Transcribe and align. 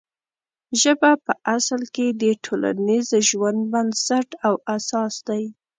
ژبه 0.81 1.11
په 1.25 1.33
اصل 1.55 1.81
کې 1.95 2.07
د 2.21 2.23
ټولنیز 2.45 3.07
ژوند 3.29 3.59
بنسټ 3.73 4.29
او 4.47 4.53
اساس 4.75 5.13
دی. 5.27 5.43